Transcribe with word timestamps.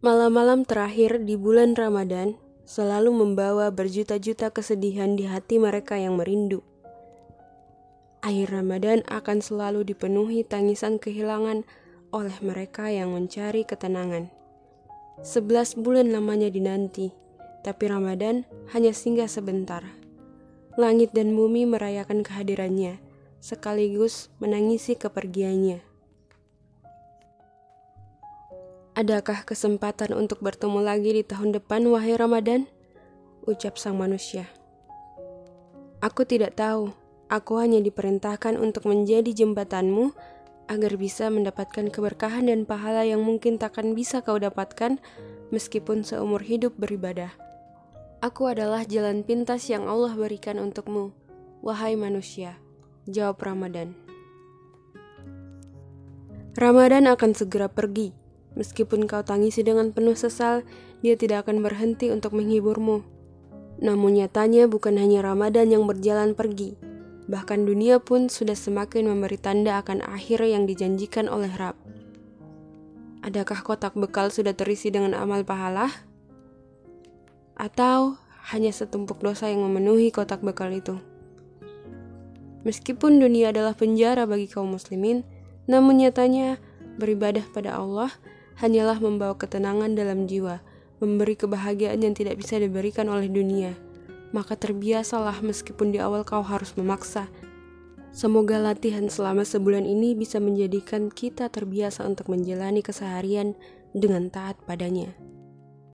Malam-malam 0.00 0.64
terakhir 0.64 1.28
di 1.28 1.36
bulan 1.36 1.76
Ramadan 1.76 2.32
selalu 2.64 3.12
membawa 3.12 3.68
berjuta-juta 3.68 4.48
kesedihan 4.48 5.12
di 5.12 5.28
hati 5.28 5.60
mereka 5.60 6.00
yang 6.00 6.16
merindu. 6.16 6.64
Akhir 8.24 8.48
Ramadan 8.48 9.04
akan 9.12 9.44
selalu 9.44 9.84
dipenuhi 9.84 10.40
tangisan 10.40 10.96
kehilangan 10.96 11.68
oleh 12.16 12.32
mereka 12.40 12.88
yang 12.88 13.12
mencari 13.12 13.68
ketenangan. 13.68 14.32
Sebelas 15.20 15.76
bulan 15.76 16.16
lamanya 16.16 16.48
dinanti, 16.48 17.12
tapi 17.60 17.92
Ramadan 17.92 18.48
hanya 18.72 18.96
singgah 18.96 19.28
sebentar. 19.28 19.84
Langit 20.80 21.12
dan 21.12 21.36
bumi 21.36 21.68
merayakan 21.68 22.24
kehadirannya, 22.24 23.04
sekaligus 23.44 24.32
menangisi 24.40 24.96
kepergiannya. 24.96 25.89
Adakah 29.00 29.48
kesempatan 29.48 30.12
untuk 30.12 30.44
bertemu 30.44 30.84
lagi 30.84 31.16
di 31.16 31.24
tahun 31.24 31.56
depan, 31.56 31.88
wahai 31.88 32.20
Ramadan? 32.20 32.68
Ucap 33.48 33.80
sang 33.80 33.96
manusia. 33.96 34.44
Aku 36.04 36.28
tidak 36.28 36.60
tahu. 36.60 36.92
Aku 37.32 37.56
hanya 37.56 37.80
diperintahkan 37.80 38.60
untuk 38.60 38.84
menjadi 38.84 39.32
jembatanmu 39.32 40.12
agar 40.68 41.00
bisa 41.00 41.32
mendapatkan 41.32 41.88
keberkahan 41.88 42.52
dan 42.52 42.68
pahala 42.68 43.08
yang 43.08 43.24
mungkin 43.24 43.56
takkan 43.56 43.96
bisa 43.96 44.20
kau 44.20 44.36
dapatkan 44.36 45.00
meskipun 45.48 46.04
seumur 46.04 46.44
hidup 46.44 46.76
beribadah. 46.76 47.32
Aku 48.20 48.52
adalah 48.52 48.84
jalan 48.84 49.24
pintas 49.24 49.72
yang 49.72 49.88
Allah 49.88 50.12
berikan 50.12 50.60
untukmu, 50.60 51.16
wahai 51.64 51.96
manusia. 51.96 52.60
Jawab 53.08 53.40
Ramadan. 53.40 53.96
Ramadan 56.52 57.08
akan 57.08 57.32
segera 57.32 57.72
pergi 57.72 58.19
Meskipun 58.58 59.06
kau 59.06 59.22
tangisi 59.22 59.62
dengan 59.62 59.94
penuh 59.94 60.18
sesal, 60.18 60.66
dia 61.00 61.14
tidak 61.14 61.46
akan 61.46 61.62
berhenti 61.62 62.10
untuk 62.10 62.34
menghiburmu. 62.34 63.06
Namun 63.80 64.18
nyatanya 64.18 64.66
bukan 64.66 64.98
hanya 64.98 65.22
Ramadan 65.24 65.70
yang 65.70 65.86
berjalan 65.86 66.34
pergi, 66.34 66.76
bahkan 67.30 67.64
dunia 67.64 68.02
pun 68.02 68.28
sudah 68.28 68.58
semakin 68.58 69.08
memberi 69.08 69.38
tanda 69.38 69.78
akan 69.80 70.04
akhir 70.04 70.44
yang 70.44 70.66
dijanjikan 70.66 71.30
oleh 71.30 71.48
Rab. 71.54 71.78
Adakah 73.24 73.60
kotak 73.62 73.94
bekal 73.96 74.28
sudah 74.32 74.52
terisi 74.52 74.90
dengan 74.90 75.16
amal 75.16 75.46
pahala? 75.46 75.88
Atau 77.54 78.16
hanya 78.52 78.72
setumpuk 78.72 79.20
dosa 79.20 79.48
yang 79.48 79.62
memenuhi 79.64 80.10
kotak 80.10 80.40
bekal 80.40 80.72
itu? 80.72 80.98
Meskipun 82.64 83.20
dunia 83.20 83.52
adalah 83.52 83.72
penjara 83.72 84.28
bagi 84.28 84.44
kaum 84.44 84.76
muslimin, 84.76 85.24
namun 85.64 86.04
nyatanya 86.04 86.60
beribadah 87.00 87.44
pada 87.56 87.80
Allah 87.80 88.12
hanyalah 88.60 89.00
membawa 89.00 89.34
ketenangan 89.40 89.96
dalam 89.96 90.28
jiwa, 90.28 90.60
memberi 91.00 91.32
kebahagiaan 91.32 92.04
yang 92.04 92.12
tidak 92.12 92.36
bisa 92.36 92.60
diberikan 92.60 93.08
oleh 93.08 93.26
dunia. 93.26 93.72
Maka 94.36 94.54
terbiasalah 94.54 95.40
meskipun 95.40 95.90
di 95.90 95.98
awal 95.98 96.22
kau 96.22 96.44
harus 96.44 96.76
memaksa. 96.76 97.26
Semoga 98.12 98.60
latihan 98.60 99.08
selama 99.08 99.42
sebulan 99.42 99.88
ini 99.88 100.12
bisa 100.12 100.38
menjadikan 100.38 101.08
kita 101.08 101.48
terbiasa 101.48 102.04
untuk 102.04 102.28
menjalani 102.28 102.84
keseharian 102.84 103.56
dengan 103.96 104.28
taat 104.28 104.60
padanya. 104.68 105.10